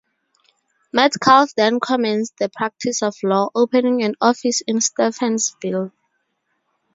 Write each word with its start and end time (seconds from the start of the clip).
Metcalf 0.91 1.53
then 1.55 1.79
commenced 1.79 2.33
the 2.39 2.49
practice 2.49 3.03
of 3.03 3.13
law, 3.21 3.49
opening 3.53 4.01
an 4.01 4.15
office 4.19 4.63
in 4.65 4.77
Stevensville. 4.79 5.91